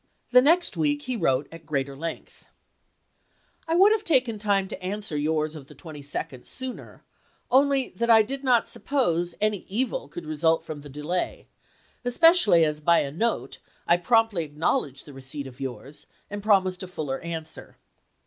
The 0.31 0.41
next 0.41 0.75
week 0.75 1.03
he 1.03 1.15
wi'ote 1.15 1.47
at 1.51 1.67
greater 1.67 1.95
length: 1.95 2.47
I 3.67 3.75
would 3.75 3.91
have 3.91 4.03
taken 4.03 4.39
time 4.39 4.67
to 4.69 4.83
answer 4.83 5.15
yours 5.15 5.55
of 5.55 5.67
the 5.67 5.75
22d 5.75 6.47
sooner, 6.47 7.03
only 7.51 7.89
that 7.89 8.09
I 8.09 8.23
did 8.23 8.43
not 8.43 8.67
suppose 8.67 9.35
any 9.39 9.63
evil 9.69 10.07
could 10.07 10.25
result 10.25 10.63
from 10.63 10.81
the 10.81 10.89
delay, 10.89 11.45
especially 12.03 12.65
as, 12.65 12.81
by 12.81 13.01
a 13.01 13.11
note, 13.11 13.59
I 13.85 13.97
promptly 13.97 14.43
acknowledged 14.43 15.05
the 15.05 15.13
receipt 15.13 15.45
of 15.45 15.61
yours, 15.61 16.07
and 16.31 16.41
promised 16.41 16.81
a 16.81 16.87
fuller 16.87 17.19
answer. 17.19 17.77